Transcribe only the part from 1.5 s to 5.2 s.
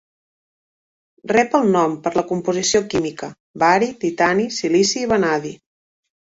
el nom per la composició química: bari, titani, silici i